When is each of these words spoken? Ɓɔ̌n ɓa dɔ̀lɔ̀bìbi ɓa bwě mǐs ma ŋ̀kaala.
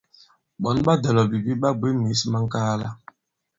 Ɓɔ̌n 0.61 0.77
ɓa 0.85 0.93
dɔ̀lɔ̀bìbi 1.03 1.53
ɓa 1.61 1.69
bwě 1.79 1.89
mǐs 2.03 2.21
ma 2.31 2.39
ŋ̀kaala. 2.45 2.87